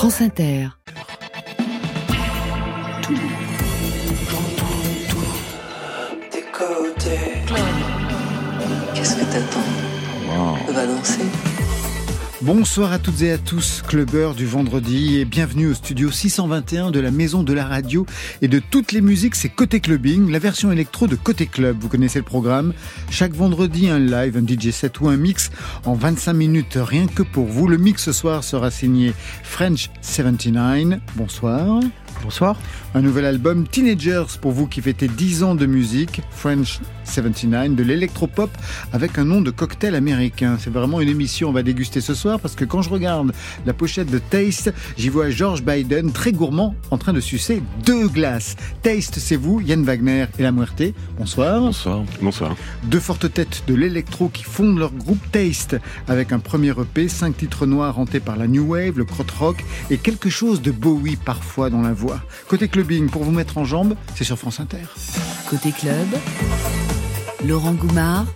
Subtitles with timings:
[0.00, 0.68] France Inter.
[8.94, 9.60] Qu'est-ce que t'attends?
[10.66, 11.20] On va danser.
[12.42, 16.98] Bonsoir à toutes et à tous, clubbeurs du vendredi et bienvenue au studio 621 de
[16.98, 18.06] la Maison de la Radio
[18.40, 21.76] et de toutes les musiques, c'est Côté Clubbing, la version électro de Côté Club.
[21.78, 22.72] Vous connaissez le programme
[23.10, 25.50] Chaque vendredi, un live, un DJ set ou un mix
[25.84, 27.68] en 25 minutes, rien que pour vous.
[27.68, 30.98] Le mix ce soir sera signé French 79.
[31.16, 31.82] Bonsoir.
[32.22, 32.56] Bonsoir.
[32.94, 37.82] Un nouvel album Teenagers pour vous qui fêtez 10 ans de musique, French 79, de
[37.82, 38.50] l'électropop
[38.92, 40.56] avec un nom de cocktail américain.
[40.58, 43.32] C'est vraiment une émission on va déguster ce soir parce que quand je regarde
[43.64, 48.08] la pochette de Taste, j'y vois George Biden très gourmand en train de sucer deux
[48.08, 48.56] glaces.
[48.82, 50.82] Taste, c'est vous, Yann Wagner et La Muerte.
[51.18, 51.60] Bonsoir.
[51.60, 52.04] Bonsoir.
[52.20, 52.56] Bonsoir.
[52.84, 55.76] Deux fortes têtes de l'électro qui fondent leur groupe Taste
[56.08, 59.96] avec un premier EP, cinq titres noirs hantés par la New Wave, le krautrock et
[59.96, 62.09] quelque chose de Bowie parfois dans la voix.
[62.48, 64.86] Côté clubbing, pour vous mettre en jambe, c'est sur France Inter.
[65.48, 66.06] Côté club,
[67.46, 68.26] Laurent Goumard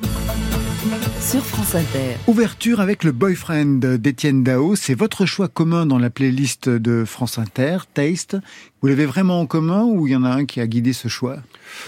[1.21, 2.17] sur France Inter.
[2.27, 4.77] Ouverture avec le boyfriend d'Étienne Dao.
[4.77, 8.37] C'est votre choix commun dans la playlist de France Inter, Taste.
[8.85, 11.09] Vous l'avez vraiment en commun ou il y en a un qui a guidé ce
[11.09, 11.39] choix?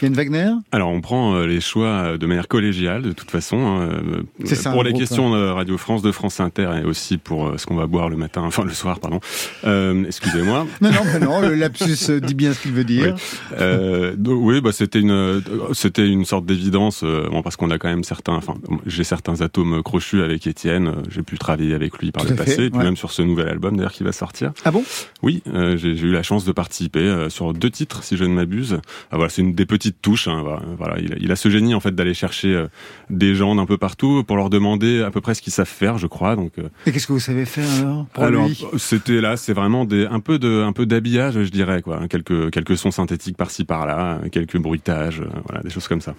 [0.03, 0.53] Yann Wagner?
[0.73, 3.59] Alors, on prend euh, les choix euh, de manière collégiale, de toute façon.
[3.59, 6.87] Hein, euh, C'est ça, pour les groupe, questions de Radio France, de France Inter, et
[6.87, 9.21] aussi pour ce qu'on va boire le matin, enfin le soir, pardon.
[9.65, 10.67] Euh, Excusez-moi.
[10.81, 13.15] Non, non, mais non, le lapsus dit bien ce qu'il veut dire.
[13.15, 17.71] Oui, euh, donc, oui bah, c'était une, c'était une sorte d'évidence, euh, bon, parce qu'on
[17.71, 18.55] a quand même certains, enfin,
[18.87, 22.57] j'ai certains atomes crochus avec Étienne, j'ai pu travailler avec lui par Tout le passé,
[22.57, 24.53] fait, et puis même sur ce nouvel album d'ailleurs qui va sortir.
[24.65, 24.83] Ah bon?
[25.23, 25.43] Oui,
[25.77, 28.81] j'ai eu la chance de participer euh, sur deux titres, si je ne m'abuse.
[29.11, 30.29] Ah, voilà, c'est une des petites touches.
[30.29, 30.45] Hein,
[30.79, 32.67] voilà, il, a, il a ce génie en fait d'aller chercher euh,
[33.11, 35.99] des gens d'un peu partout pour leur demander à peu près ce qu'ils savent faire,
[35.99, 36.37] je crois.
[36.37, 39.85] Donc, euh, Et qu'est-ce que vous savez faire alors pour alors, c'était là, c'est vraiment
[39.85, 42.09] des, un peu de, un peu d'habillage, je dirais, quoi.
[42.09, 46.15] Quelques, quelques sons synthétiques par-ci par-là, quelques bruitages, voilà, des choses comme ça.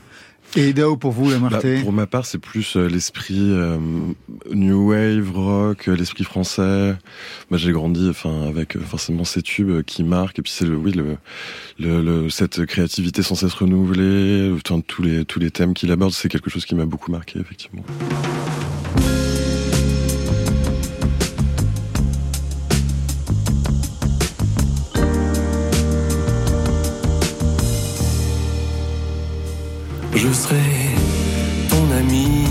[0.55, 3.77] Et Dao pour vous, la Bah, Marté pour ma part, c'est plus euh, l'esprit euh,
[4.51, 6.95] new wave, rock, euh, l'esprit français.
[7.51, 10.39] Bah, j'ai grandi, enfin, avec forcément ces tubes qui marquent.
[10.39, 11.17] Et puis c'est le, oui, le,
[11.79, 14.53] le, cette créativité sans cesse renouvelée,
[14.87, 17.83] tous les tous les thèmes qu'il aborde, c'est quelque chose qui m'a beaucoup marqué, effectivement.
[30.17, 30.55] Je serai
[31.69, 32.43] ton ami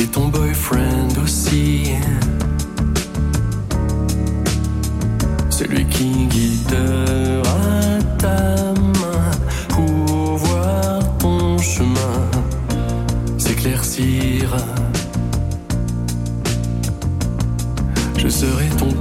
[0.00, 1.92] et ton boyfriend aussi.
[5.50, 9.30] Celui qui guidera ta main
[9.68, 12.30] pour voir ton chemin
[13.36, 14.56] s'éclaircir.
[18.16, 18.91] Je serai ton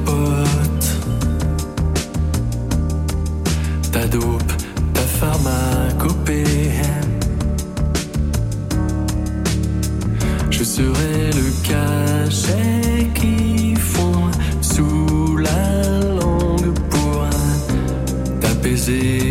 [10.81, 14.31] Je serai le cachet qui fond
[14.61, 17.29] sous la langue pour
[18.39, 19.30] t'apaiser.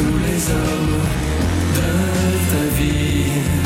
[0.00, 1.02] Tous les hommes
[1.76, 1.90] de
[2.50, 3.59] ta vie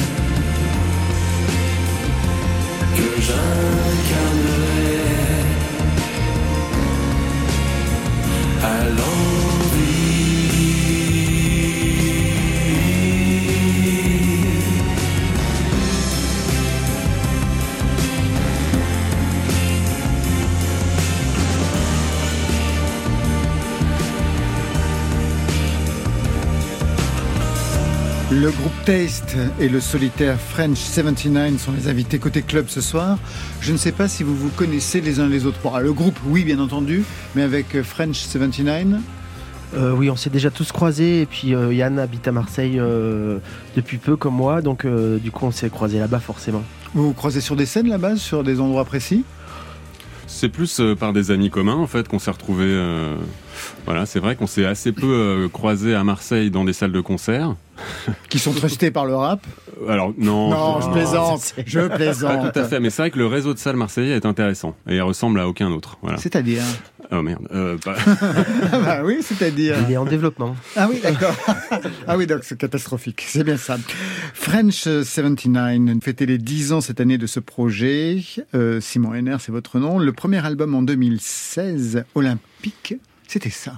[28.84, 33.18] Taste et le solitaire French 79 sont les invités côté club ce soir.
[33.62, 35.58] Je ne sais pas si vous vous connaissez les uns les autres.
[35.62, 37.02] Bon, le groupe, oui, bien entendu,
[37.34, 39.00] mais avec French 79,
[39.74, 43.38] Euh, oui, on s'est déjà tous croisés et puis euh, Yann habite à Marseille euh,
[43.74, 46.62] depuis peu comme moi, donc euh, du coup on s'est croisés là-bas forcément.
[46.94, 49.24] vous vous croisez sur des scènes là-bas, sur des endroits précis?
[50.28, 52.66] C'est plus euh, par des amis communs en fait qu'on s'est retrouvés.
[52.68, 53.16] euh,
[53.84, 57.00] voilà, c'est vrai qu'on s'est assez peu euh, croisés à Marseille dans des salles de
[57.00, 57.56] concert.
[58.28, 59.44] qui sont trustés par le rap
[59.88, 62.52] Alors non, Non, je plaisante, je Pas plaisante.
[62.52, 64.96] tout à fait, mais c'est vrai que le réseau de salles marseillais est intéressant et
[64.96, 65.98] il ressemble à aucun autre.
[66.02, 66.18] Voilà.
[66.18, 66.62] C'est-à-dire
[67.12, 67.46] Oh merde.
[67.52, 67.96] Euh, pas-
[68.72, 69.76] Ah bah oui, c'est-à-dire.
[69.86, 70.56] Il est en développement.
[70.74, 71.34] Ah oui, d'accord.
[72.08, 73.24] ah oui, donc c'est catastrophique.
[73.28, 73.76] C'est bien ça.
[74.32, 78.20] French 79 fêtait les 10 ans cette année de ce projet.
[78.54, 79.98] Euh, Simon Henner, c'est votre nom.
[79.98, 82.94] Le premier album en 2016, Olympique,
[83.28, 83.74] c'était ça.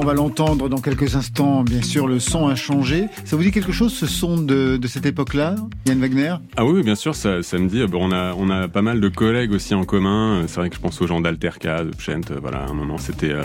[0.00, 1.62] On va l'entendre dans quelques instants.
[1.62, 3.06] Bien sûr, le son a changé.
[3.24, 5.56] Ça vous dit quelque chose, ce son de, cette époque-là,
[5.86, 6.34] Yann Wagner?
[6.56, 7.84] Ah oui, bien sûr, ça, me dit.
[7.86, 10.44] Bon, on a, on a pas mal de collègues aussi en commun.
[10.46, 12.30] C'est vrai que je pense aux gens d'Alterca, de Pchent.
[12.40, 13.44] Voilà, à un moment, c'était euh,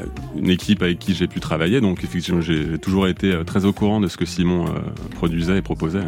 [0.00, 1.80] euh, une équipe avec qui j'ai pu travailler.
[1.80, 4.70] Donc, effectivement, j'ai toujours été euh, très au courant de ce que Simon euh,
[5.14, 6.00] produisait et proposait.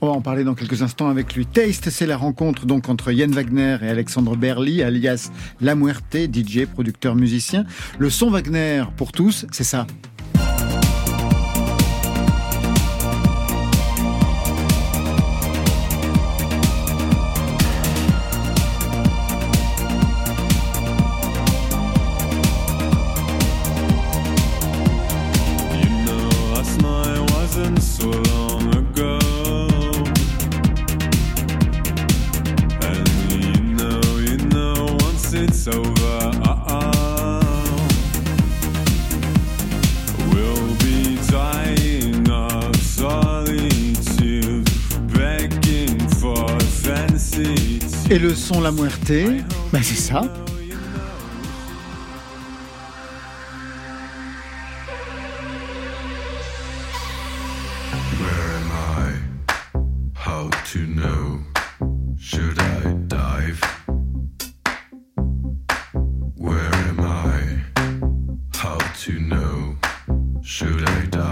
[0.00, 1.46] On va en parler dans quelques instants avec lui.
[1.46, 5.30] Taste, c'est la rencontre donc entre Yann Wagner et Alexandre Berly, alias
[5.60, 7.64] La Muerte, DJ, producteur, musicien.
[7.98, 9.86] Le son Wagner pour tous, c'est ça.
[48.46, 49.12] Et le son La Muerte,
[49.72, 50.22] bah c'est ça.
[70.42, 71.25] Should I dive?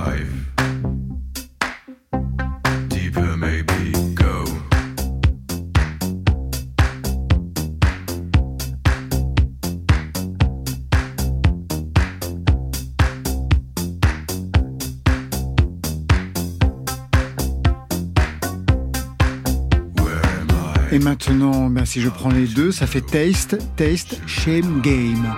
[21.14, 25.32] Maintenant, ben, si je prends les deux, ça fait Taste, Taste, Shame Game.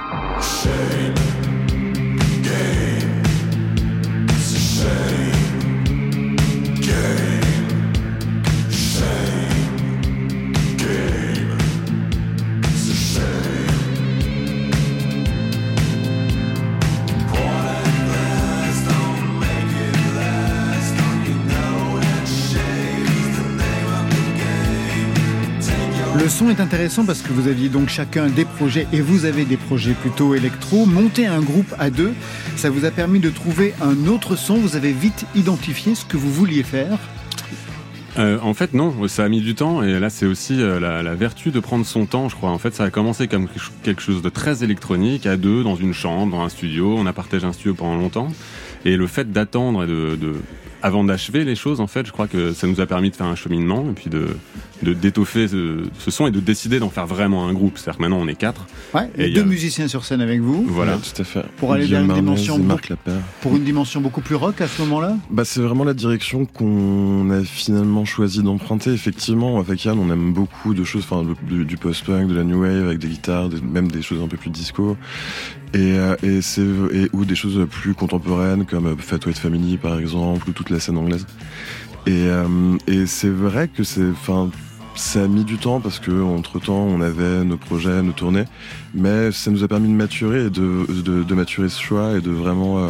[26.37, 29.57] Son est intéressant parce que vous aviez donc chacun des projets et vous avez des
[29.57, 30.85] projets plutôt électro.
[30.85, 32.13] Monter un groupe à deux,
[32.57, 34.57] ça vous a permis de trouver un autre son.
[34.57, 36.99] Vous avez vite identifié ce que vous vouliez faire.
[38.19, 41.15] Euh, en fait, non, ça a mis du temps, et là, c'est aussi euh, la,
[41.15, 42.51] vertu de prendre son temps, je crois.
[42.51, 43.49] En fait, ça a commencé comme
[43.83, 46.97] quelque chose de très électronique, à deux, dans une chambre, dans un studio.
[46.99, 48.29] On a partagé un studio pendant longtemps,
[48.85, 50.35] et le fait d'attendre et de
[50.87, 53.27] avant d'achever les choses, en fait, je crois que ça nous a permis de faire
[53.27, 54.29] un cheminement et puis de,
[54.85, 57.77] de d'étoffer ce, ce son et de décider d'en faire vraiment un groupe.
[57.77, 58.67] C'est-à-dire que maintenant on est quatre.
[58.95, 60.65] Ouais, Et deux a- musiciens sur scène avec vous.
[60.69, 60.95] Voilà.
[60.95, 61.45] Ouais, tout à fait.
[61.57, 62.93] Pour aller vers une dimension Marc.
[63.41, 65.17] Pour une dimension beaucoup plus rock à ce moment-là?
[65.31, 68.91] Bah, c'est vraiment la direction qu'on a finalement choisi d'emprunter.
[68.93, 72.61] Effectivement, avec Yann, on aime beaucoup de choses, enfin, du, du post-punk, de la new
[72.63, 74.97] wave, avec des guitares, des- même des choses un peu plus disco,
[75.77, 76.41] et, euh, et
[76.97, 80.71] et ou des choses plus contemporaines comme euh, Fat White Family par exemple, ou toute
[80.71, 81.27] la scène anglaise.
[82.07, 84.51] Et, euh, et c'est vrai que c'est, enfin,
[84.95, 88.45] ça a mis du temps parce que entre temps on avait nos projets, nos tournées,
[88.95, 92.31] mais ça nous a permis de maturer de, de, de maturer ce choix et de
[92.31, 92.89] vraiment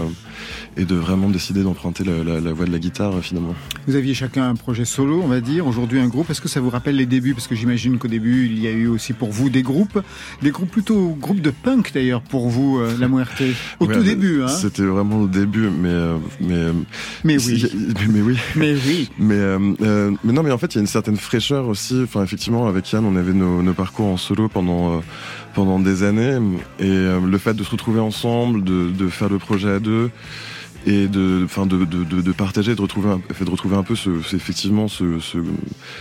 [0.76, 3.54] et de vraiment décider d'emprunter la, la, la voie de la guitare euh, finalement.
[3.86, 5.66] Vous aviez chacun un projet solo, on va dire.
[5.66, 6.30] Aujourd'hui, un groupe.
[6.30, 7.34] Est-ce que ça vous rappelle les débuts?
[7.34, 10.00] Parce que j'imagine qu'au début, il y a eu aussi pour vous des groupes.
[10.42, 13.42] Des groupes plutôt groupes de punk d'ailleurs pour vous, euh, la Muerte.
[13.80, 14.48] Au Ouais, tout mais début, hein.
[14.48, 16.72] C'était vraiment le début, mais euh, mais euh,
[17.24, 17.94] Mais si- oui.
[18.00, 18.36] mais, mais oui.
[18.56, 19.10] Mais oui.
[19.18, 22.00] Mais, euh, mais non, mais en fait, il y a une certaine fraîcheur aussi.
[22.02, 25.02] Enfin, effectivement, avec Yann, on avait nos, nos parcours en solo pendant,
[25.56, 26.38] pendant des années.
[26.78, 30.10] Et euh, le fait de se retrouver ensemble, de, de faire le projet à deux,
[30.86, 33.82] et de, enfin, de, de, de, de partager, de retrouver, un, fait de retrouver un
[33.82, 35.38] peu ce, effectivement ce, ce,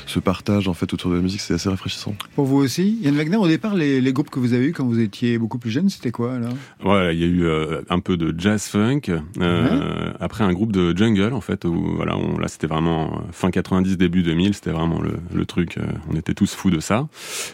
[0.05, 2.15] ce partage en fait autour de la musique, c'est assez rafraîchissant.
[2.35, 2.99] Pour vous aussi.
[3.01, 5.57] Yann Wagner, au départ, les, les groupes que vous avez eus quand vous étiez beaucoup
[5.57, 6.53] plus jeune, c'était quoi alors?
[6.81, 9.01] Voilà, il y a eu euh, un peu de jazz funk,
[9.41, 13.31] euh, après un groupe de jungle en fait, où voilà, on, là c'était vraiment euh,
[13.31, 16.79] fin 90 début 2000, c'était vraiment le, le truc, euh, on était tous fous de
[16.79, 17.07] ça.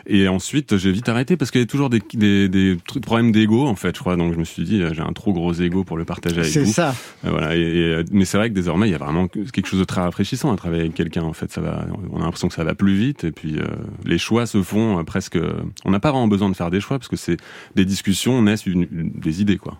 [0.05, 3.31] Et ensuite j'ai vite arrêté parce qu'il y avait toujours des, des, des trucs, problèmes
[3.31, 4.15] d'ego en fait, je crois.
[4.15, 6.63] Donc je me suis dit j'ai un trop gros ego pour le partager avec C'est
[6.63, 6.73] vous.
[6.73, 6.93] ça.
[7.25, 9.79] Euh, Voilà, et, et, mais c'est vrai que désormais il y a vraiment quelque chose
[9.79, 11.21] de très rafraîchissant à travailler avec quelqu'un.
[11.23, 13.65] En fait, ça va, on a l'impression que ça va plus vite et puis euh,
[14.05, 15.37] les choix se font euh, presque.
[15.85, 17.37] On n'a pas vraiment besoin de faire des choix parce que c'est
[17.75, 19.77] des discussions naissent une- une- des idées quoi.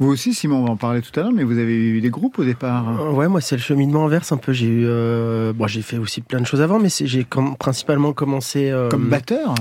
[0.00, 2.10] Vous aussi, Simon, on va en parler tout à l'heure, mais vous avez eu des
[2.10, 3.00] groupes au départ.
[3.00, 4.52] Euh, Ouais, moi c'est le cheminement inverse un peu.
[4.52, 8.12] J'ai eu, euh, bon, j'ai fait aussi plein de choses avant, mais j'ai com- principalement
[8.12, 8.70] commencé.
[8.70, 9.54] euh, Comme batteur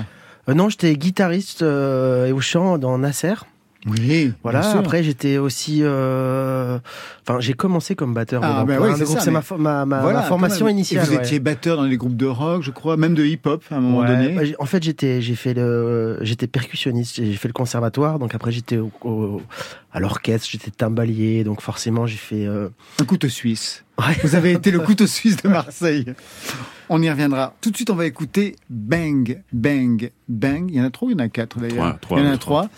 [0.49, 3.35] euh, non, j'étais guitariste euh, et au chant dans Nasser.
[3.87, 4.31] Oui.
[4.43, 4.59] Voilà.
[4.61, 4.79] bien sûr.
[4.79, 5.79] Après, j'étais aussi.
[5.81, 6.77] euh,
[7.27, 8.41] Enfin, j'ai commencé comme batteur.
[8.43, 9.17] Ah, dans bah oui, c'est groupes.
[9.17, 11.03] ça, C'est mais- ma, fo- ma, ma, Voilà, ma formation initiale.
[11.05, 11.23] Et vous ouais.
[11.23, 13.99] étiez batteur dans les groupes de rock, je crois, même de hip-hop à un moment
[13.99, 14.29] Ouais, donné.
[14.33, 17.15] bah, en fait, j'étais, j'ai fait le, j'étais percussionniste.
[17.17, 19.41] J'ai fait le conservatoire, donc après j'étais au, au-
[19.93, 22.45] à l'orchestre, j'étais timbalier, donc forcément j'ai fait.
[22.45, 22.69] euh,
[23.01, 23.83] Un couteau suisse.
[23.99, 24.15] Ouais.
[24.23, 26.05] Vous avez été le couteau suisse de Marseille.
[26.89, 27.53] On y reviendra.
[27.61, 30.65] Tout de suite, on va écouter Bang, Bang, Bang.
[30.69, 32.23] Il y en a trois ou il y en a quatre d'ailleurs Trois, trois, Il
[32.23, 32.69] y en a ouais, trois.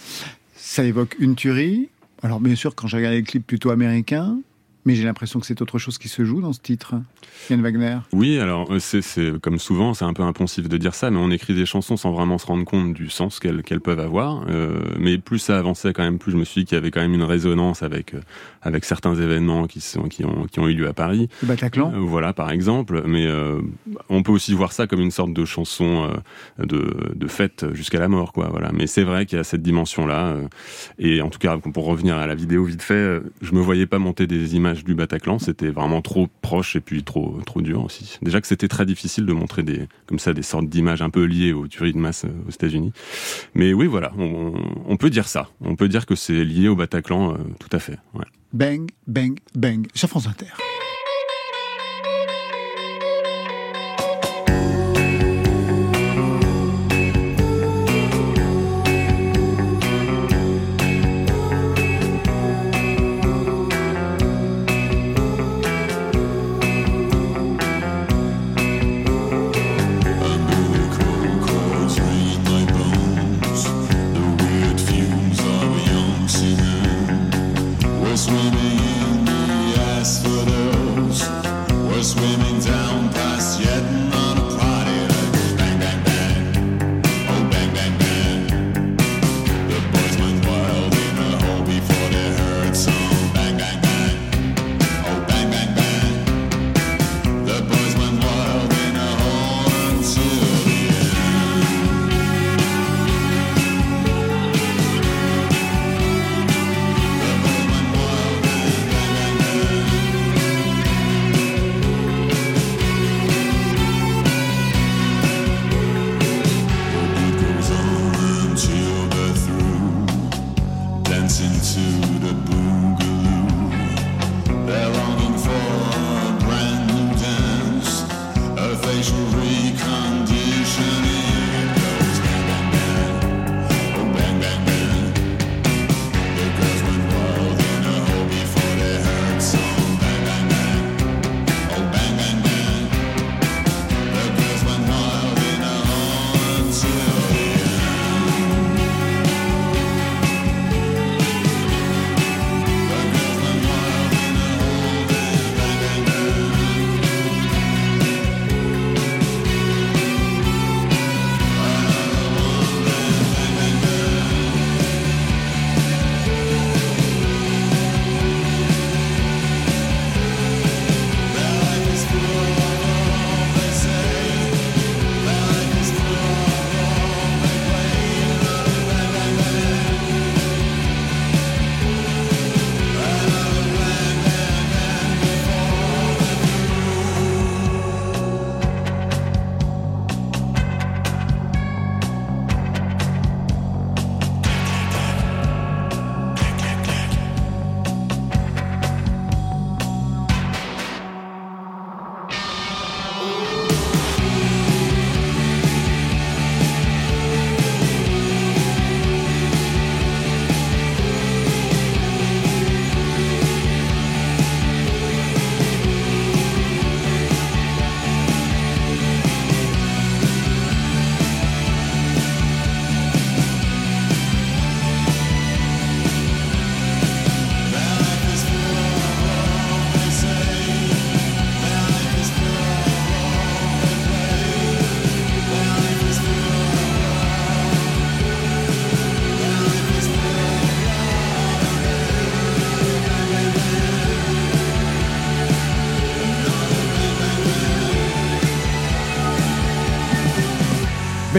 [0.65, 1.89] Ça évoque une tuerie.
[2.21, 4.39] Alors bien sûr, quand j'ai regardé le clip plutôt américain,
[4.85, 6.95] mais j'ai l'impression que c'est autre chose qui se joue dans ce titre.
[7.49, 7.97] Yann Wagner.
[8.11, 9.01] Oui, alors euh, c'est,
[9.41, 12.11] comme souvent, c'est un peu impensif de dire ça, mais on écrit des chansons sans
[12.11, 14.45] vraiment se rendre compte du sens qu'elles, peuvent avoir.
[14.49, 16.91] Euh, mais plus ça avançait quand même, plus je me suis dit qu'il y avait
[16.91, 18.21] quand même une résonance avec euh,
[18.61, 21.27] avec certains événements qui sont qui ont qui ont eu lieu à Paris.
[21.41, 21.93] Le Bataclan.
[21.93, 23.03] Euh, voilà, par exemple.
[23.05, 23.61] Mais euh,
[24.09, 26.09] on peut aussi voir ça comme une sorte de chanson
[26.57, 28.47] de, de fête jusqu'à la mort, quoi.
[28.49, 28.71] Voilà.
[28.73, 30.37] Mais c'est vrai qu'il y a cette dimension-là.
[30.99, 33.99] et en tout cas, pour revenir à la vidéo vite fait, je me voyais pas
[33.99, 35.39] monter des images du Bataclan.
[35.39, 38.17] C'était vraiment trop proche et puis trop trop dur aussi.
[38.21, 41.23] Déjà que c'était très difficile de montrer des comme ça des sortes d'images un peu
[41.25, 42.93] liées aux tueries de masse euh, aux États-Unis.
[43.53, 45.49] Mais oui, voilà, on, peut dire ça.
[45.61, 47.97] On peut dire que c'est lié au Bataclan, euh, tout à fait.
[48.53, 49.87] Bang, Bang, Bang.
[49.93, 50.47] Sur France Inter.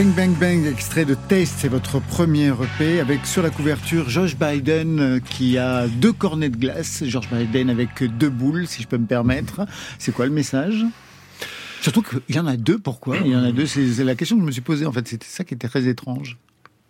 [0.04, 4.36] Bang Bang Bang, extrait de Taste, c'est votre premier EP avec sur la couverture Josh
[4.36, 7.02] Biden euh, qui a deux cornets de glace.
[7.06, 9.62] George Biden avec deux boules, si je peux me permettre.
[9.98, 10.84] C'est quoi le message?
[11.80, 13.16] Surtout qu'il y en a deux, pourquoi?
[13.24, 15.08] Il y en a deux, c'est la question que je me suis posée en fait,
[15.08, 16.36] c'était ça qui était très étrange.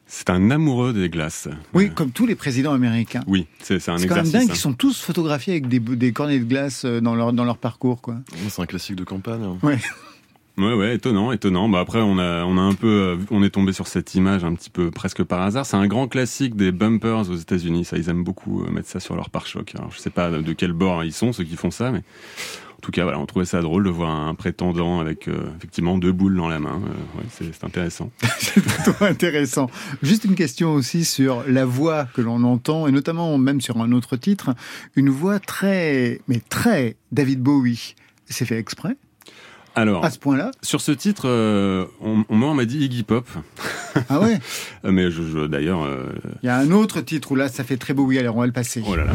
[0.07, 1.47] C'est un amoureux des glaces.
[1.73, 3.23] Oui, comme tous les présidents américains.
[3.29, 4.33] Oui, c'est un C'est quand même exercice.
[4.49, 7.45] dingue, ils sont tous photographiés avec des, des cornets de glace euh, dans leur, dans
[7.45, 8.01] leur parcours.
[8.01, 8.17] quoi.
[8.49, 9.43] C'est un classique de campagne.
[9.43, 9.57] hein.
[9.63, 9.79] Ouais.
[10.57, 11.69] Ouais, ouais, étonnant, étonnant.
[11.69, 14.45] Bah après, on a, on a un peu, euh, on est tombé sur cette image
[14.45, 15.67] un petit peu presque par hasard.
[15.67, 17.85] C'est un grand classique des bumpers aux États-Unis.
[17.85, 19.75] Ça, ils aiment beaucoup euh, mettre ça sur leur pare-choc.
[19.77, 22.81] Alors, je sais pas de quel bord ils sont ceux qui font ça, mais en
[22.81, 26.13] tout cas, voilà, on trouvait ça drôle de voir un prétendant avec euh, effectivement deux
[26.13, 26.81] boules dans la main.
[27.17, 28.13] Ouais, c'est intéressant.
[28.39, 29.69] C'est plutôt intéressant.
[30.05, 33.91] Juste une question aussi sur la voix que l'on entend, et notamment même sur un
[33.91, 34.55] autre titre,
[34.95, 37.97] une voix très, mais très David Bowie.
[38.27, 38.97] C'est fait exprès?
[39.77, 43.27] Alors, à ce point-là sur ce titre, euh, on, m'a dit Iggy Pop,
[44.09, 44.39] Ah ouais
[44.85, 46.07] Euh, mais je, je- d'ailleurs, euh,
[46.43, 48.47] Il y a un autre titre où là ça fait très Bowie, alors on va
[48.47, 48.83] le passer.
[48.87, 49.13] oh là là.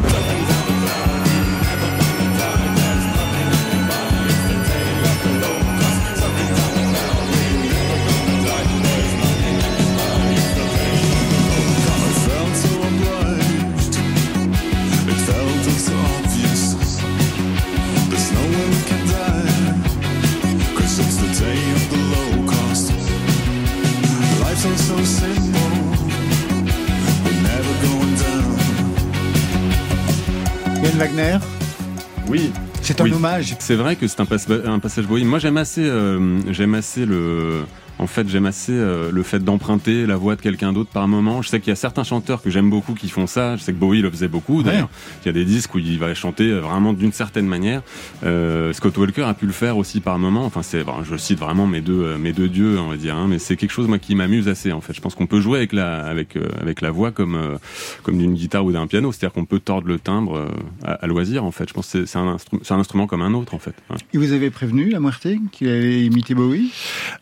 [32.89, 33.13] C'est un Oui.
[33.13, 33.56] hommage.
[33.60, 35.23] C'est vrai que c'est un, passe- un passage Bowie.
[35.25, 37.62] Moi, j'aime assez, euh, j'aime assez le.
[38.02, 41.41] En fait, j'aime assez euh, le fait d'emprunter la voix de quelqu'un d'autre par moment.
[41.41, 43.58] Je sais qu'il y a certains chanteurs que j'aime beaucoup qui font ça.
[43.58, 44.63] Je sais que Bowie le faisait beaucoup.
[44.63, 44.88] D'ailleurs,
[45.21, 47.82] il y a des disques où il va chanter vraiment d'une certaine manière.
[48.23, 50.45] Euh, Scott Walker a pu le faire aussi par moment.
[50.45, 53.17] Enfin, c'est, bon, je cite vraiment mes deux, euh, mes deux dieux, on va dire.
[53.17, 54.71] hein, mais c'est quelque chose moi qui m'amuse assez.
[54.71, 57.36] En fait, je pense qu'on peut jouer avec la, avec, euh, avec la voix comme,
[57.36, 57.58] euh,
[58.04, 59.12] comme d'une guitare ou d'un piano.
[59.12, 60.47] C'est-à-dire qu'on peut tordre le timbre euh,
[60.86, 61.43] à, à loisir.
[61.43, 63.54] En fait, je pense que c'est, un, instru- c'est un instrument comme un autre.
[63.54, 63.76] En fait.
[63.89, 63.98] Ouais.
[64.13, 66.72] Il vous avait prévenu, la Muerte, qu'il allait imiter Bowie?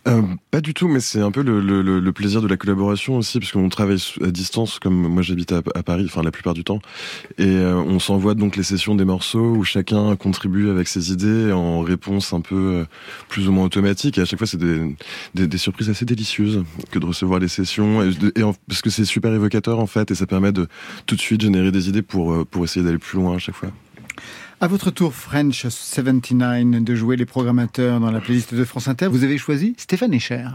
[0.08, 2.58] Euh, pas du tout, mais c'est un peu le, le- le- le plaisir de la
[2.58, 6.32] collaboration aussi, parce qu'on travaille à distance, comme moi j'habite à, à Paris, enfin la
[6.32, 6.80] plupart du temps,
[7.38, 11.52] et euh, on s'envoie donc les sessions des morceaux où chacun contribue avec ses idées
[11.52, 12.86] en réponse un peu euh,
[13.30, 14.96] plus ou moins automatique, et à chaque fois c'est des,
[15.36, 18.90] des, des surprises assez délicieuses que de recevoir les sessions, et, et en- parce que
[18.90, 20.68] c'est super évocateur en fait, et ça permet de
[21.06, 23.70] tout de suite générer des idées pour, pour essayer d'aller plus loin à chaque fois.
[24.60, 29.08] À votre tour, French 79, de jouer les programmateurs dans la playlist de France Inter,
[29.08, 30.46] vous avez choisi Stéphane Echer.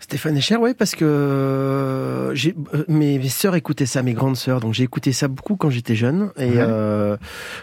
[0.00, 4.36] Stéphane Echer, oui, parce que euh, j'ai, euh, mes, mes sœurs écoutaient ça, mes grandes
[4.36, 6.30] sœurs, donc j'ai écouté ça beaucoup quand j'étais jeune.
[6.36, 6.54] Et Ouais.
[6.58, 7.16] euh,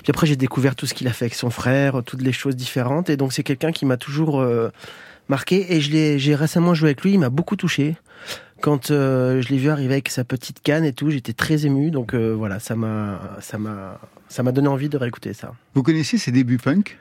[0.04, 2.56] puis après, j'ai découvert tout ce qu'il a fait avec son frère, toutes les choses
[2.56, 3.10] différentes.
[3.10, 4.70] Et donc, c'est quelqu'un qui m'a toujours euh,
[5.28, 5.74] marqué.
[5.76, 7.98] Et je l'ai, j'ai récemment joué avec lui, il m'a beaucoup touché.
[8.62, 11.92] Quand euh, je l'ai vu arriver avec sa petite canne et tout, j'étais très ému.
[11.92, 14.00] Donc voilà, ça m'a, ça m'a,
[14.34, 15.54] ça m'a donné envie de réécouter ça.
[15.76, 16.98] Vous connaissiez ses débuts punk?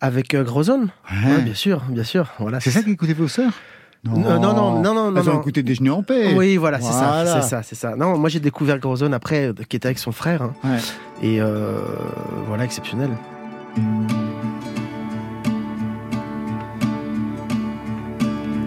[0.00, 2.32] Avec euh, Grozone Ouais, bien sûr, bien sûr.
[2.38, 2.60] Voilà.
[2.60, 3.52] C'est ça qu'écoutaient vos sœurs?
[4.04, 5.40] Non, non, non, non, non, Elles ont non.
[5.40, 6.32] écouté Déjeuner en paix.
[6.34, 7.94] Oui, voilà, c'est ça, c'est ça, c'est ça.
[7.94, 10.54] Non, moi j'ai découvert Grozone après, euh, qui était avec son frère, hein.
[10.64, 10.78] Ouais.
[11.22, 11.78] et euh,
[12.46, 13.10] voilà, exceptionnel.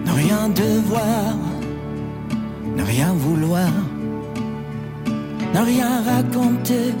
[0.06, 1.34] Ne rien devoir,
[2.76, 3.68] ne rien vouloir,
[5.54, 6.94] ne rien raconter,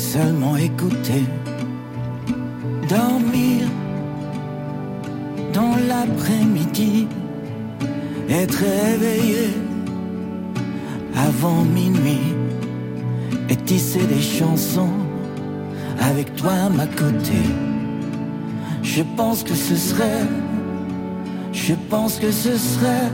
[0.00, 1.24] seulement écouter,
[2.88, 3.68] dormir
[5.52, 7.06] dans l'après-midi,
[8.30, 9.50] être réveillé
[11.14, 12.34] avant minuit
[13.50, 14.96] et tisser des chansons
[16.00, 17.42] avec toi à ma côté.
[18.82, 20.26] Je pense que ce serait
[21.52, 23.10] je pense que ce serait,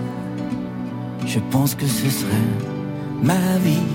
[1.26, 2.48] je pense que ce serait
[3.22, 3.86] ma vie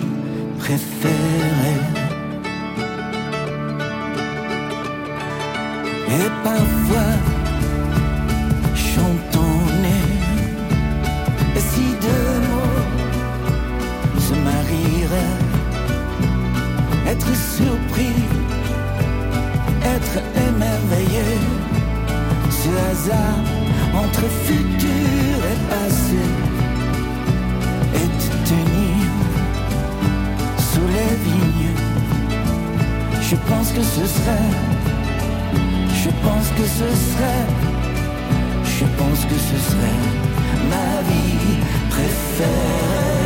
[0.60, 2.00] préférée.
[6.13, 7.13] Et parfois,
[8.76, 10.10] chantons-les,
[11.58, 12.86] et si deux mots
[14.19, 15.39] se marieraient,
[17.08, 18.19] être surpris,
[19.95, 20.17] être
[20.50, 21.30] émerveillé,
[22.50, 23.39] ce hasard
[23.95, 26.26] entre futur et passé
[27.95, 29.04] et te tenir
[30.71, 31.76] sous les vignes.
[33.21, 34.52] Je pense que ce serait,
[36.03, 37.47] je pense que ce serait,
[38.63, 40.01] je pense que ce serait
[40.69, 41.59] ma vie
[41.89, 43.20] préférée.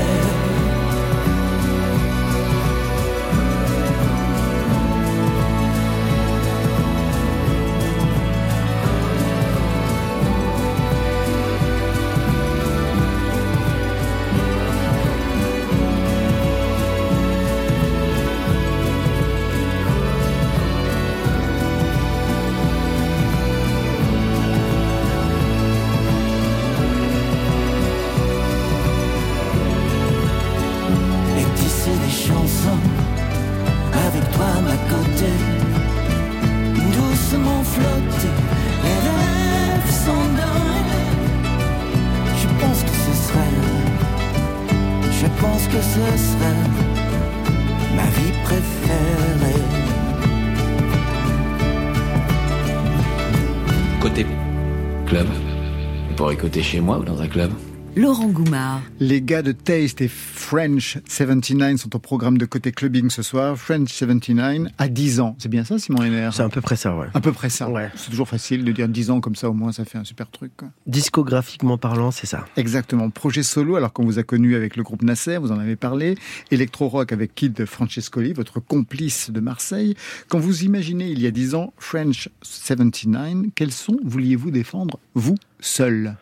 [56.15, 57.51] Pour écouter chez moi ou dans un club
[57.97, 58.82] Laurent Goumard.
[58.99, 60.08] Les gars de Taste et
[60.45, 63.58] French 79 sont au programme de côté clubbing ce soir.
[63.58, 65.36] French 79 à 10 ans.
[65.39, 67.08] C'est bien ça, Simon Henner C'est à peu près ça, ouais.
[67.15, 67.67] À peu près ça.
[67.67, 67.89] Ouais.
[67.95, 70.29] C'est toujours facile de dire 10 ans comme ça, au moins ça fait un super
[70.29, 70.51] truc.
[70.55, 70.67] quoi.
[70.86, 72.45] Discographiquement parlant, c'est ça.
[72.58, 73.10] Exactement.
[73.10, 76.15] Projet solo, alors qu'on vous a connu avec le groupe Nasser, vous en avez parlé.
[76.51, 79.95] Electro-rock avec Kid Francescoli, votre complice de Marseille.
[80.27, 85.38] Quand vous imaginez il y a 10 ans French 79, quels sons vouliez-vous défendre, vous,
[85.60, 86.15] seul?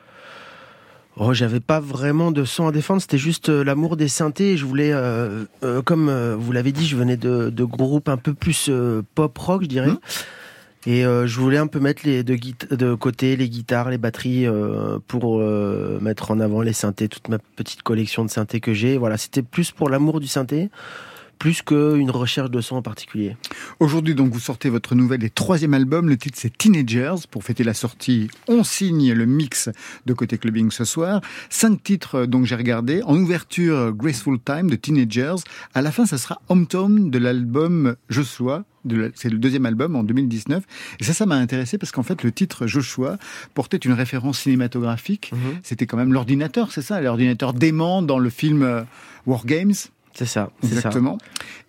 [1.18, 4.58] Oh, j'avais pas vraiment de son à défendre, c'était juste euh, l'amour des synthés.
[4.58, 8.18] Je voulais, euh, euh, comme euh, vous l'avez dit, je venais de, de groupes un
[8.18, 8.72] peu plus
[9.14, 9.88] pop rock, je dirais.
[9.88, 10.00] Mhm.
[10.86, 12.38] Et je voulais un peu mettre les de,
[12.76, 14.46] de côté les guitares, les batteries
[15.08, 15.42] pour
[16.02, 18.98] mettre en avant les synthés, toute ma petite collection de synthés que j'ai.
[18.98, 20.70] Voilà, c'était plus pour l'amour du synthé,
[21.44, 23.36] plus qu'une recherche de son en particulier.
[23.82, 26.08] Aujourd'hui, donc, vous sortez votre nouvel et troisième album.
[26.08, 27.16] Le titre, c'est Teenagers.
[27.30, 29.70] Pour fêter la sortie, on signe le mix
[30.06, 31.20] de côté clubbing ce soir.
[31.50, 33.02] Cinq titres, euh, donc, j'ai regardé.
[33.04, 35.36] En ouverture, Graceful Time de Teenagers.
[35.74, 37.98] À la fin, ça sera Hometown de l'album
[38.86, 40.64] de la- C'est le deuxième album en 2019.
[41.02, 43.18] Et ça, ça m'a intéressé parce qu'en fait, le titre Joshua
[43.54, 45.32] portait une référence cinématographique.
[45.34, 45.60] Mhm.
[45.62, 47.02] C'était quand même l'ordinateur, c'est ça?
[47.02, 48.84] L'ordinateur dément dans le film euh,
[49.26, 49.74] War Games.
[50.14, 50.52] C'est ça.
[50.64, 51.18] Exactement.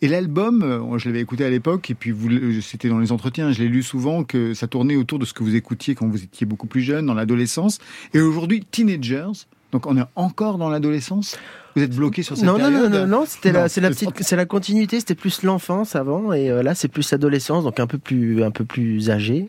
[0.02, 3.52] Et l'album, euh, je l'avais écouté à l'époque, et puis le- c'était dans les entretiens,
[3.52, 6.22] je l'ai lu souvent, que ça tournait autour de ce que vous écoutiez quand vous
[6.22, 7.78] étiez beaucoup plus jeune, dans l'adolescence.
[8.12, 11.36] Et aujourd'hui, Teenagers, donc on est encore dans l'adolescence?
[11.74, 12.92] Vous êtes bloqué sur cette non, non, période?
[12.92, 15.00] non, non, non, c'était Non, la, c'est la petite, c'est la continuité.
[15.00, 18.50] C'était plus l'enfance avant, et euh, là c'est plus l'adolescence, donc un peu plus, un
[18.52, 19.48] peu plus âgé.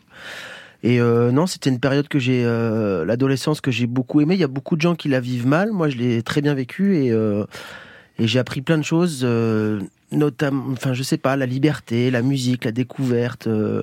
[0.82, 4.34] Et euh, non, c'était une période que j'ai, euh, l'adolescence que j'ai beaucoup aimé.
[4.34, 5.70] Il y a beaucoup de gens qui la vivent mal.
[5.72, 7.44] Moi, je l'ai très bien vécu et euh,
[8.18, 9.80] et j'ai appris plein de choses, euh,
[10.12, 13.46] notamment, enfin, je sais pas, la liberté, la musique, la découverte.
[13.46, 13.82] euh,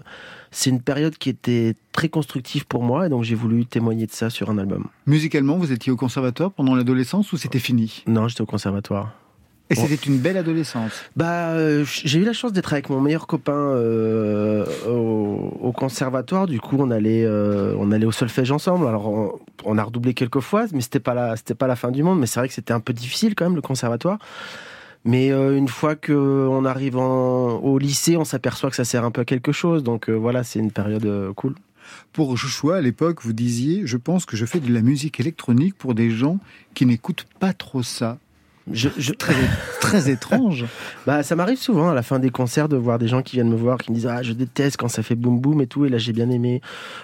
[0.52, 4.12] c'est une période qui était très constructive pour moi, et donc j'ai voulu témoigner de
[4.12, 4.88] ça sur un album.
[5.08, 8.04] Musicalement, vous étiez au conservatoire pendant l'adolescence ou c'était fini?
[8.06, 9.12] Non, j'étais au conservatoire.
[9.70, 10.92] Et c'était une belle adolescence.
[11.16, 16.46] Bah, euh, j'ai eu la chance d'être avec mon meilleur copain euh, au, au conservatoire.
[16.48, 18.86] Du coup, on allait, euh, on allait au solfège ensemble.
[18.88, 19.32] Alors, on,
[19.66, 22.20] on a redoublé quelques fois, mais c'était pas la, c'était pas la fin du monde.
[22.20, 24.20] Mais c'est vrai que c'était un peu difficile quand même le conservatoire.
[25.06, 29.04] Mais euh, une fois que on arrive en- au lycée, on s'aperçoit que ça sert
[29.04, 29.82] un peu à quelque chose.
[29.84, 31.56] Donc euh, voilà, c'est une période euh, cool.
[32.14, 35.76] Pour Joshua, à l'époque, vous disiez, je pense que je fais de la musique électronique
[35.78, 36.38] pour des gens
[36.76, 38.18] qui n'écoutent pas trop ça.
[38.72, 39.36] Je, je- Très,
[39.82, 40.66] très étrange.
[41.06, 43.50] Bah, ça m'arrive souvent à la fin des concerts de voir des gens qui viennent
[43.50, 45.86] me voir qui me disent ah je déteste quand ça fait boum boum et tout
[45.86, 46.62] et là j'ai bien aimé.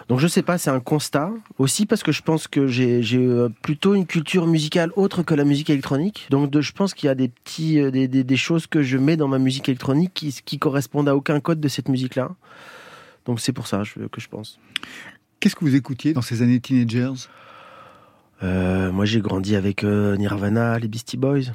[0.07, 3.49] Donc je sais pas, c'est un constat aussi parce que je pense que j'ai euh,
[3.61, 6.27] plutôt une culture musicale autre que la musique électronique.
[6.29, 8.81] Donc de, je pense qu'il y a des petits euh, des, des, des choses que
[8.81, 12.15] je mets dans ma musique électronique qui qui correspondent à aucun code de cette musique
[12.15, 12.29] là.
[13.25, 14.59] Donc c'est pour ça que je pense.
[15.41, 17.27] Qu'est-ce que vous écoutiez dans ces années teenagers?
[18.43, 21.51] Euh, moi j'ai grandi avec euh, Nirvana, les Beastie Boys.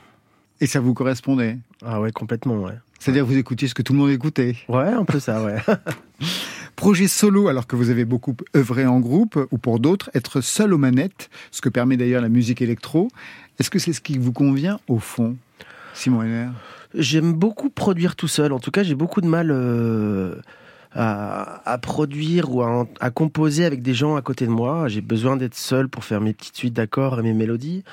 [0.60, 1.58] Et ça vous correspondait?
[1.84, 2.74] Ah ouais complètement ouais.
[2.98, 4.56] C'est-à-dire vous écoutiez ce que tout le monde écoutait?
[4.68, 5.56] Ouais un peu ça ouais.
[6.76, 10.74] Projet solo, alors que vous avez beaucoup œuvré en groupe, ou pour d'autres, être seul
[10.74, 13.08] aux manettes, ce que permet d'ailleurs la musique électro.
[13.58, 15.36] Est-ce que c'est ce qui vous convient au fond,
[15.94, 16.48] Simon Henner
[16.94, 18.52] J'aime beaucoup produire tout seul.
[18.52, 20.36] En tout cas, j'ai beaucoup de mal euh,
[20.94, 24.88] à, à produire ou à, à composer avec des gens à côté de moi.
[24.88, 27.84] J'ai besoin d'être seul pour faire mes petites suites d'accords et mes mélodies.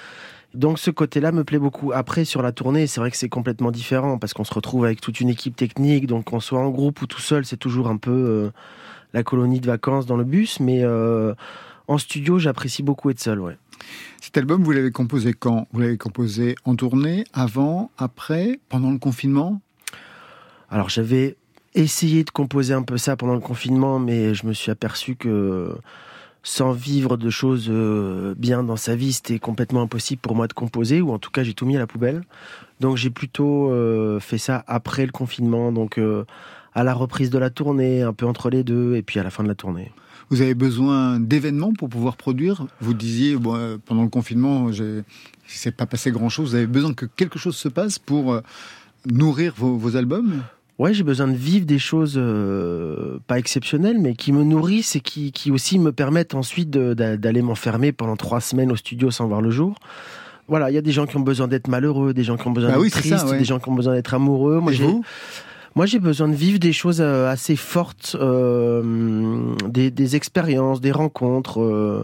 [0.53, 1.93] Donc ce côté-là me plaît beaucoup.
[1.93, 4.99] Après, sur la tournée, c'est vrai que c'est complètement différent parce qu'on se retrouve avec
[4.99, 6.07] toute une équipe technique.
[6.07, 8.51] Donc qu'on soit en groupe ou tout seul, c'est toujours un peu euh,
[9.13, 10.59] la colonie de vacances dans le bus.
[10.59, 11.33] Mais euh,
[11.87, 13.39] en studio, j'apprécie beaucoup être seul.
[13.39, 13.57] Ouais.
[14.19, 15.67] Cet album, vous l'avez composé quand?
[15.71, 19.61] Vous l'avez composé en tournée, avant, après, pendant le confinement?
[20.69, 21.37] Alors j'avais
[21.73, 25.75] essayé de composer un peu ça pendant le confinement, mais je me suis aperçu que
[26.43, 30.53] sans vivre de choses euh, bien dans sa vie, c'était complètement impossible pour moi de
[30.53, 32.23] composer, ou en tout cas j'ai tout mis à la poubelle.
[32.79, 36.25] Donc j'ai plutôt euh, fait ça après le confinement, donc euh,
[36.73, 39.29] à la reprise de la tournée, un peu entre les deux, et puis à la
[39.29, 39.91] fin de la tournée.
[40.29, 42.65] Vous avez besoin d'événements pour pouvoir produire?
[42.79, 43.37] Vous disiez,
[43.85, 45.03] pendant le confinement, il
[45.45, 46.51] s'est pas passé grand-chose.
[46.51, 48.39] Vous avez besoin que quelque chose se passe pour
[49.05, 50.41] nourrir vos albums?
[50.81, 54.99] Ouais, j'ai besoin de vivre des choses euh, pas exceptionnelles, mais qui me nourrissent et
[54.99, 59.41] qui, qui aussi me permettent ensuite d'aller m'enfermer pendant trois semaines au studio sans voir
[59.41, 59.75] le jour.
[60.47, 62.51] Voilà, il y a des gens qui ont besoin d'être malheureux, des gens qui ont
[62.51, 63.37] besoin Bah d'être oui, c'est ça, tristes, ouais.
[63.37, 64.59] des gens qui ont besoin d'être amoureux.
[64.59, 64.87] Moi, j'ai,
[65.75, 70.91] moi, j'ai besoin de vivre des choses euh, assez fortes, euh, des, des expériences, des
[70.91, 71.61] rencontres.
[71.61, 72.03] euh,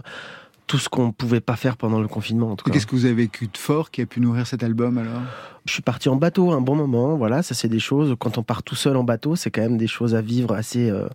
[0.67, 2.51] tout ce qu'on pouvait pas faire pendant le confinement.
[2.51, 2.71] En tout cas.
[2.71, 5.21] Qu'est-ce que vous avez vécu de fort qui a pu nourrir cet album alors?
[5.65, 7.15] Je suis parti en bateau un bon moment.
[7.15, 8.15] Voilà, ça c'est des choses.
[8.19, 10.89] Quand on part tout seul en bateau, c'est quand même des choses à vivre assez
[10.89, 11.07] euh,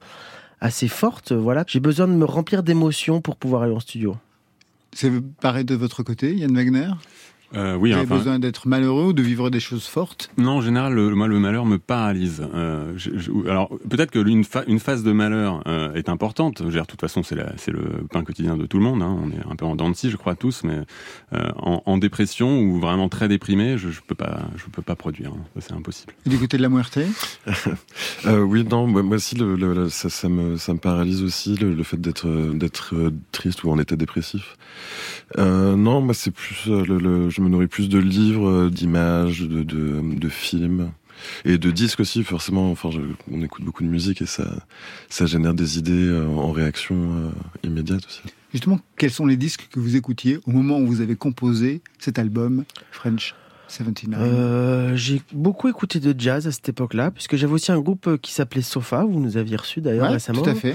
[0.60, 1.32] assez fortes.
[1.32, 4.16] Voilà, j'ai besoin de me remplir d'émotions pour pouvoir aller en studio.
[4.92, 5.10] C'est
[5.40, 6.90] pareil de votre côté, Yann Wagner?
[7.54, 10.52] Euh, oui, Vous avez enfin, besoin d'être malheureux ou de vivre des choses fortes Non,
[10.52, 12.42] en général, le, moi, le malheur me paralyse.
[12.54, 16.58] Euh, je- je- alors, peut-être que une, fa- une phase de malheur euh, est importante.
[16.60, 19.02] Je veux dire, de toute façon, c'est le pain quotidien de tout le monde.
[19.02, 19.16] hein.
[19.22, 20.78] On est un peu en dents de scie, je crois tous, mais
[21.34, 24.96] euh, en, en dépression ou vraiment très déprimé, je, je peux pas, je peux pas
[24.96, 25.30] produire.
[25.32, 25.60] hein.
[25.60, 26.14] C'est impossible.
[26.24, 26.98] Et du côté de la Muerte
[28.26, 31.22] Euh, oui, non, moi, moi aussi, le, le- le- ça, ça me, ça me paralyse
[31.22, 32.26] aussi, le, le fait d'être
[33.32, 34.56] triste ou en état dépressif.
[35.38, 38.70] Euh, non, moi, c'est plus, euh, le, le- je me nourris plus de livres, euh,
[38.70, 40.90] d'images, de, de, de films.
[41.44, 42.70] Et de disques aussi, forcément.
[42.72, 42.98] Enfin, je-
[43.30, 44.44] on écoute beaucoup de musique et ça,
[45.08, 47.28] ça génère des idées euh, en réaction euh,
[47.62, 48.22] immédiate aussi.
[48.52, 52.18] Justement, quels sont les disques que vous écoutiez au moment où vous avez composé cet
[52.18, 53.34] album French
[53.68, 58.16] 79 Euh, j'ai beaucoup écouté de jazz à cette époque-là, puisque j'avais aussi un groupe
[58.20, 60.42] qui s'appelait Sofa, vous nous aviez reçu d'ailleurs Ouais, récemment.
[60.42, 60.74] tout à fait.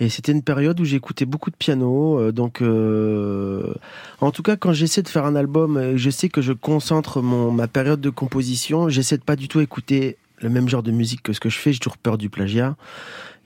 [0.00, 2.18] Et c'était une période où j'écoutais beaucoup de piano.
[2.18, 3.74] euh, donc, euh,
[4.22, 7.20] en tout cas, quand j'essaie de faire un album, euh, je sais que je concentre
[7.20, 8.88] mon, ma période de composition.
[8.88, 11.58] J'essaie de pas du tout écouter le même genre de musique que ce que je
[11.58, 11.74] fais.
[11.74, 12.76] J'ai toujours peur du plagiat.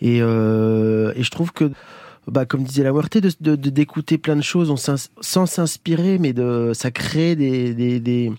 [0.01, 0.23] Et, et
[1.23, 1.71] je trouve que,
[2.29, 6.73] bah, comme disait la Muerte, de d'écouter plein de choses on sans s'inspirer, mais de
[6.75, 8.33] ça crée des, des, des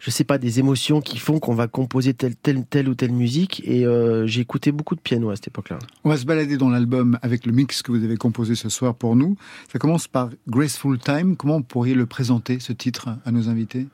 [0.00, 3.12] je sais pas, des émotions qui font qu'on va composer telle, telle, telle ou telle
[3.12, 3.62] musique.
[3.64, 5.78] Et euh, j'ai écouté beaucoup de piano à cette époque-là.
[6.04, 8.94] On va se balader dans l'album avec le mix que vous avez composé ce soir
[8.94, 9.36] pour nous.
[9.70, 11.36] Ça commence par Graceful Time.
[11.36, 13.86] Comment vous pourriez le présenter, ce titre, à nos invités?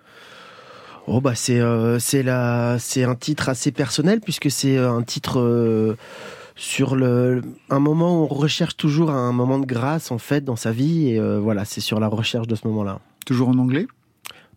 [1.08, 5.04] Oh bah c'est euh, c'est la c'est un titre assez personnel puisque c'est euh, un
[5.04, 5.96] titre euh,
[6.56, 10.56] sur le un moment où on recherche toujours un moment de grâce en fait dans
[10.56, 12.98] sa vie et euh, voilà c'est sur la recherche de ce moment-là.
[13.24, 13.86] Toujours en anglais?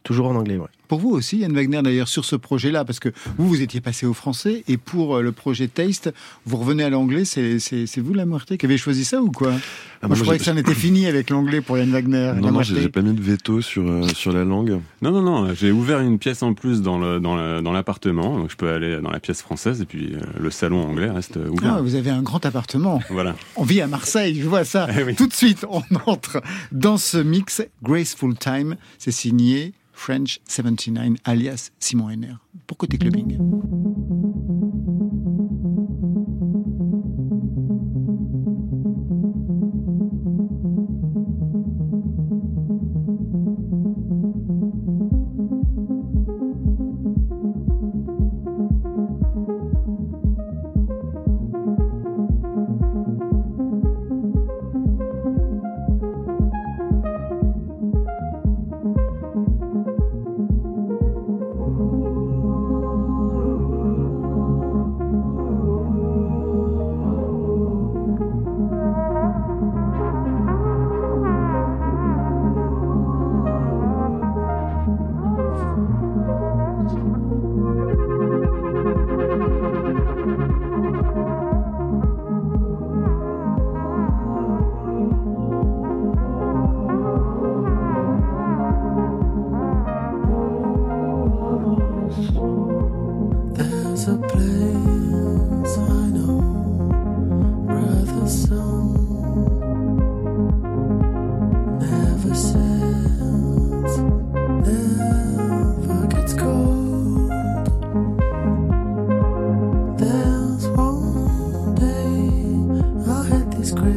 [0.01, 0.69] Toujours en anglais, ouais.
[0.89, 4.07] Pour vous aussi, Yann Wagner, d'ailleurs, sur ce projet-là, parce que vous, vous étiez passé
[4.07, 6.11] au français, et pour euh, le projet Taste,
[6.47, 7.59] vous revenez à l'anglais, c'est
[7.97, 9.51] vous, la Muerte, qui avez choisi ça ou quoi?
[9.53, 12.33] Ah, Moi, moi, je croyais que ça en était fini avec l'anglais pour Yann Wagner.
[12.41, 14.79] Non, non, j'ai pas mis de veto sur, euh, sur la langue.
[15.03, 15.53] Non, non, non.
[15.53, 18.99] J'ai ouvert une pièce en plus dans le dans dans l'appartement, donc je peux aller
[18.99, 21.75] dans la pièce française et puis euh, le salon anglais reste ouvert.
[21.75, 22.99] Ah, vous avez un grand appartement.
[23.11, 23.35] Voilà.
[23.55, 24.87] On vit à Marseille, je vois ça.
[24.97, 25.13] Eh oui.
[25.15, 28.75] Tout de suite, on entre dans ce mix Graceful Time.
[28.97, 32.35] C'est signé French 79, alias Simon Henner,
[32.67, 33.37] pour Côté Clubbing?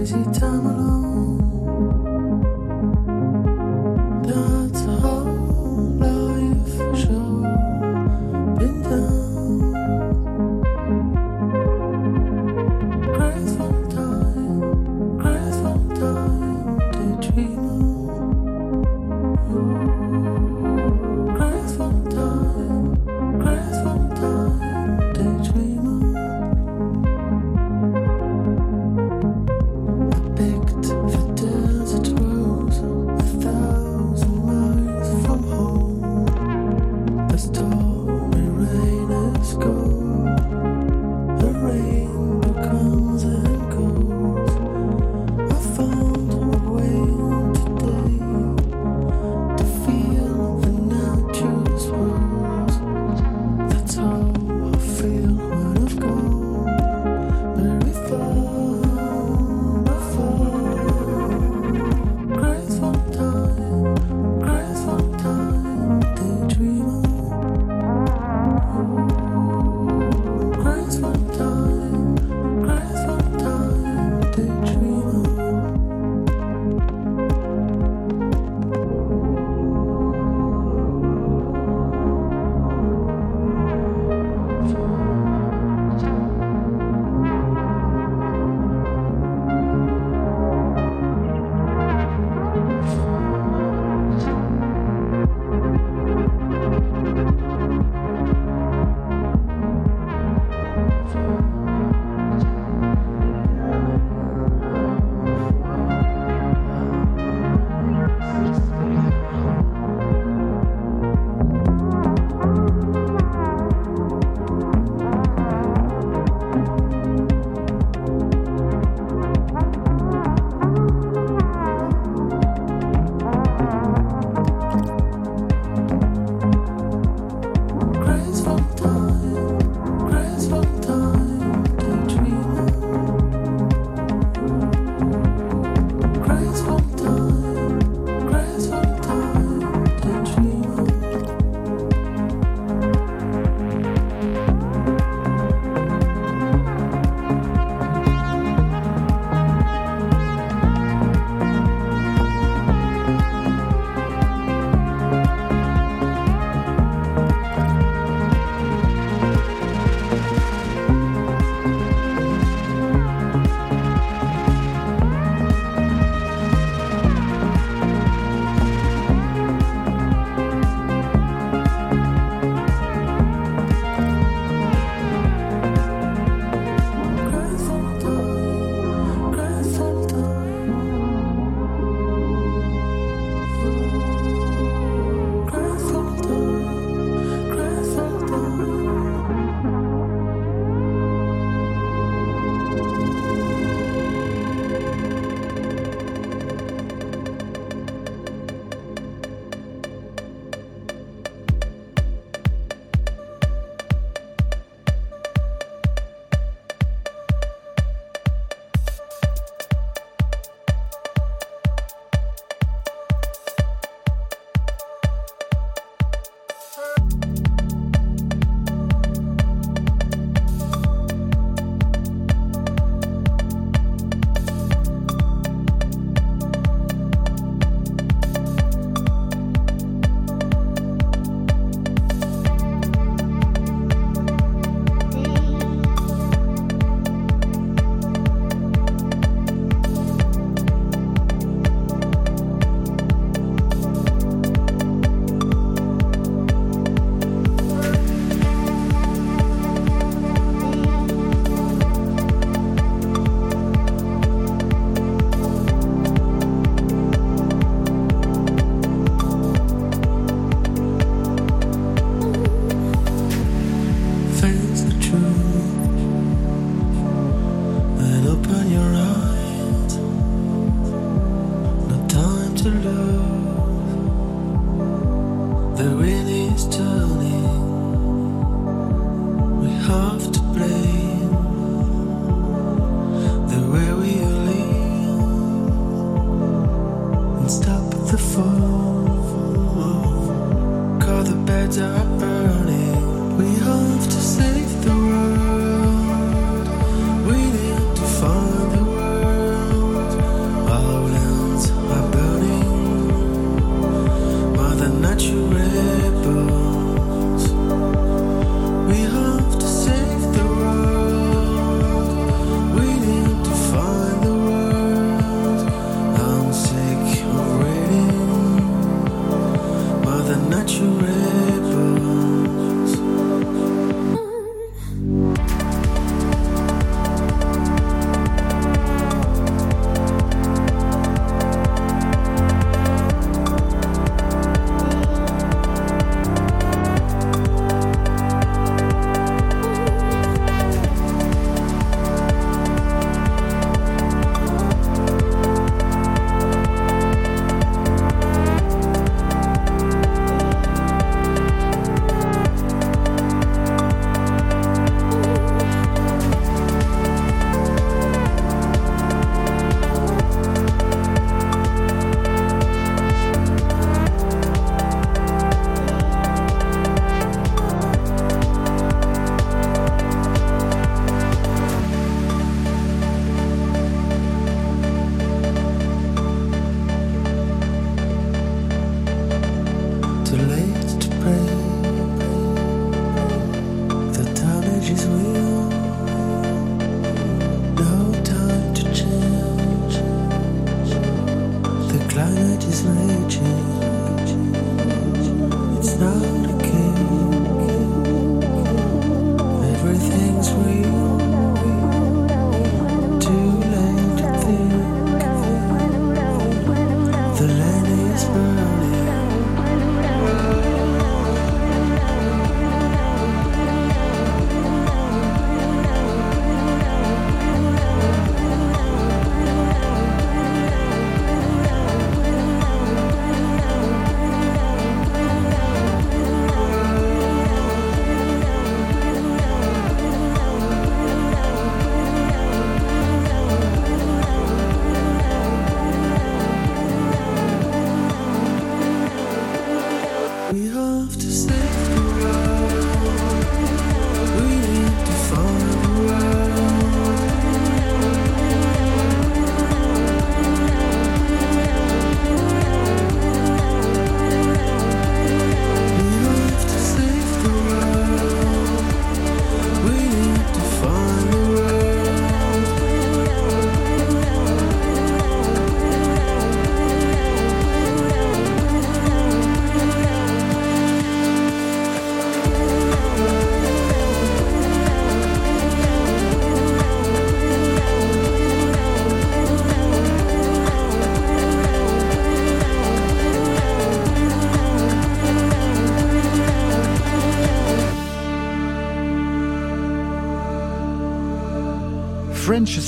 [0.03, 1.12] crazy time alone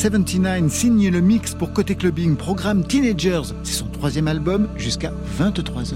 [0.04, 3.54] 79 signe le mix pour Côté Clubbing, programme Teenagers.
[3.62, 5.94] C'est son troisième album jusqu'à 23h.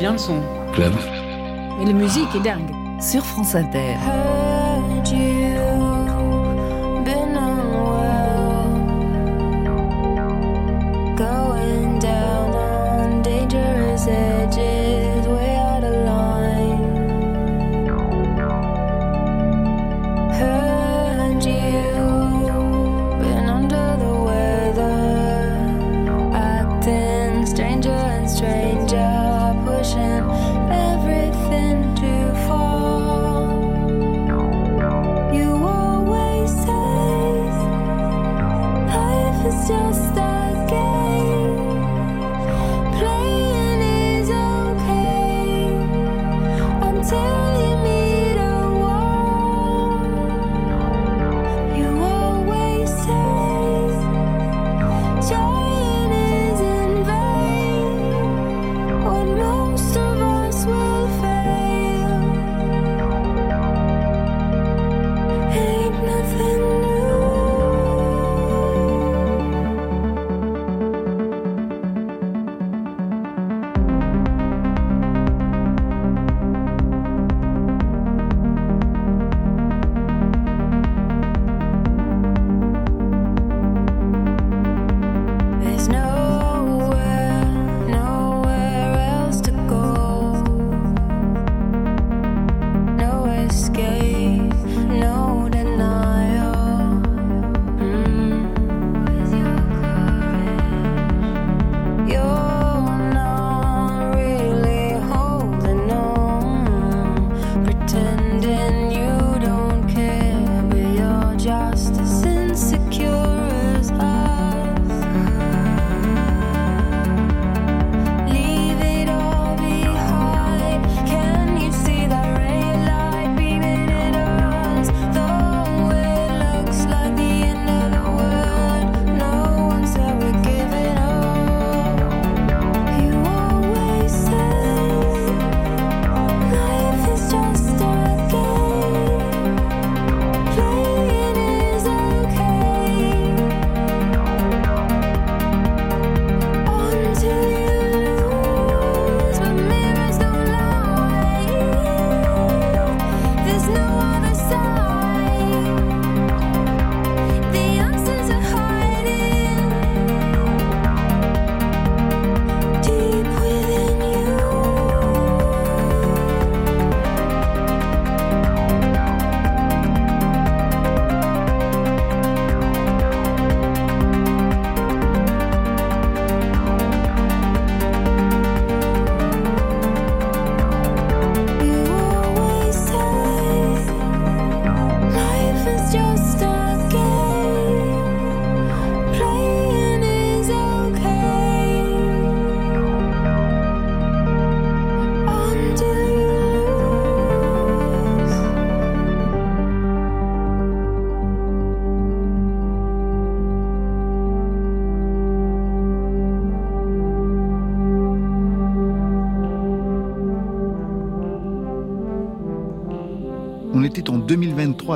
[0.00, 0.40] bien le son.
[0.72, 0.94] Club.
[1.78, 2.70] Mais la musique est dingue.
[3.02, 3.96] Sur France Inter.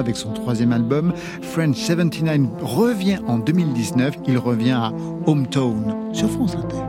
[0.04, 1.12] avec son troisième album.
[1.42, 4.18] French 79 revient en 2019.
[4.28, 4.92] Il revient à
[5.26, 6.83] Hometown sur France Inter.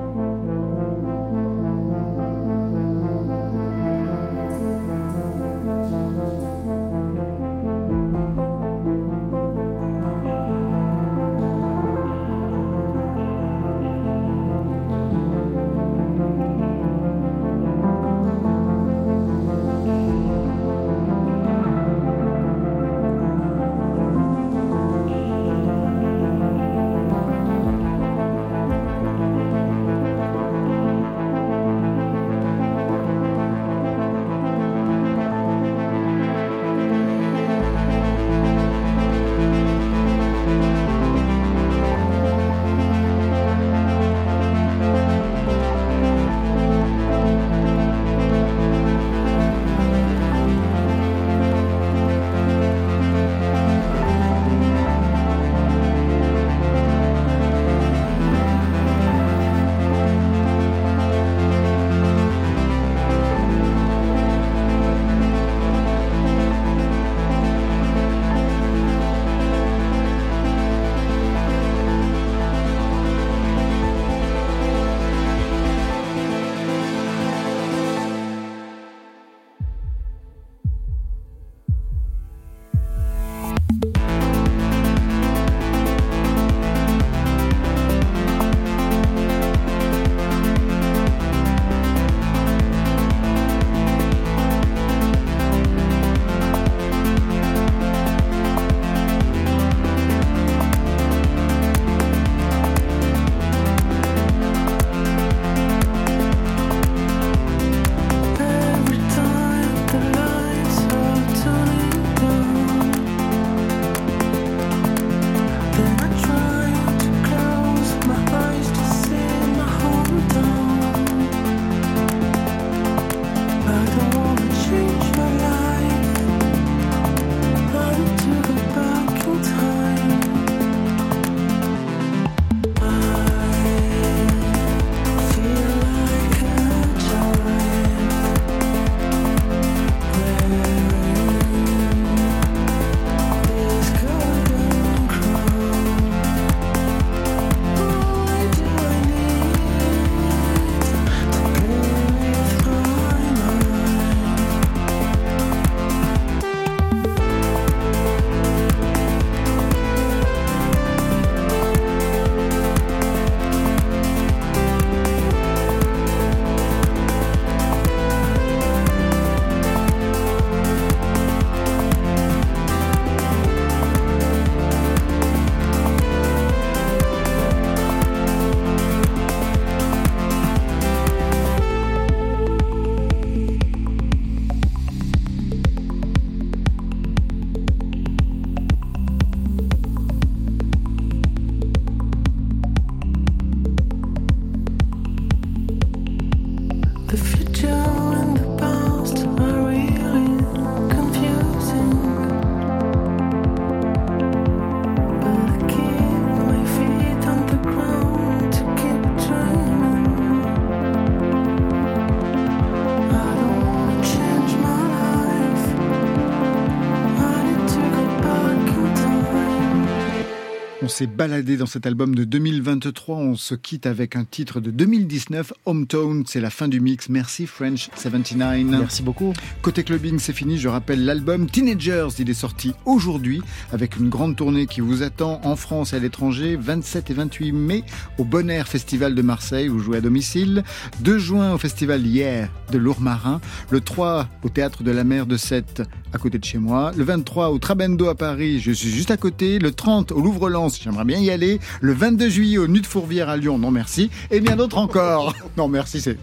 [220.95, 223.17] S'est baladé dans cet album de 2023.
[223.17, 226.23] On se quitte avec un titre de 2019, Hometown.
[226.25, 227.09] C'est la fin du mix.
[227.09, 228.79] Merci French 79.
[228.79, 229.33] Merci beaucoup.
[229.61, 230.57] Côté clubbing, c'est fini.
[230.57, 232.07] Je rappelle l'album Teenagers.
[232.17, 233.41] Il est sorti aujourd'hui
[233.73, 236.55] avec une grande tournée qui vous attend en France et à l'étranger.
[236.55, 237.83] 27 et 28 mai
[238.17, 239.67] au Bon Air Festival de Marseille.
[239.67, 240.63] Vous jouez à domicile.
[241.01, 243.41] 2 juin au festival Hier de Lourmarin.
[243.69, 245.83] Le 3 au Théâtre de la Mer de Sète
[246.13, 246.93] à côté de chez moi.
[246.95, 248.61] Le 23 au Trabendo à Paris.
[248.61, 249.59] Je suis juste à côté.
[249.59, 250.84] Le 30 au Louvre-Lens.
[250.86, 251.59] J'aimerais bien y aller.
[251.81, 253.57] Le 22 juillet au Nuit de Fourvière à Lyon.
[253.57, 254.11] Non merci.
[254.29, 255.33] Et bien d'autres encore.
[255.57, 256.17] Non merci, c'est,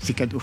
[0.00, 0.42] c'est cadeau.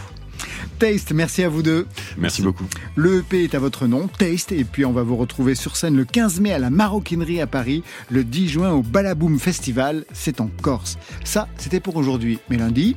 [0.80, 1.86] Taste, merci à vous deux.
[2.18, 2.66] Merci beaucoup.
[2.96, 5.98] Le EP est à votre nom, Taste, et puis on va vous retrouver sur scène
[5.98, 10.40] le 15 mai à la Maroquinerie à Paris, le 10 juin au Balaboom Festival, c'est
[10.40, 10.98] en Corse.
[11.24, 12.40] Ça, c'était pour aujourd'hui.
[12.50, 12.96] Mais lundi,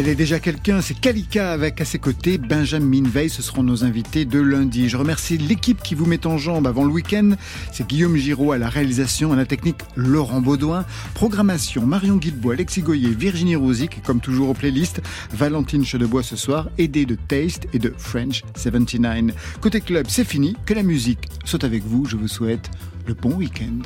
[0.00, 3.84] elle est déjà quelqu'un, c'est Kalika avec à ses côtés Benjamin Veil, ce seront nos
[3.84, 4.88] invités de lundi.
[4.88, 7.32] Je remercie l'équipe qui vous met en jambe avant le week-end.
[7.70, 12.80] C'est Guillaume Giraud à la réalisation, à la technique Laurent Baudouin, programmation Marion Guilbault, Alexis
[12.80, 15.02] Goyer, Virginie Rosic, et comme toujours aux playlists,
[15.34, 19.58] Valentine Chedebois ce soir, aidée de Taste et de French 79.
[19.60, 22.70] Côté club, c'est fini, que la musique saute avec vous, je vous souhaite
[23.06, 23.82] le bon week-end.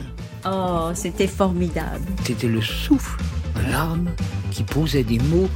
[0.46, 2.04] Oh, c'était formidable.
[2.24, 3.20] C'était le souffle
[3.56, 4.10] de l'âme
[4.52, 5.50] qui posait des mots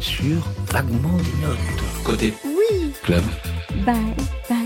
[0.00, 1.58] sur vaguement des notes.
[2.04, 3.22] Côté Oui, club.
[3.84, 3.94] bye,
[4.48, 4.63] bye.